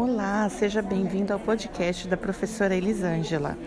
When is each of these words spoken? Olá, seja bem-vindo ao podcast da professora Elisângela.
Olá, 0.00 0.48
seja 0.48 0.80
bem-vindo 0.80 1.32
ao 1.32 1.40
podcast 1.40 2.06
da 2.06 2.16
professora 2.16 2.72
Elisângela. 2.72 3.58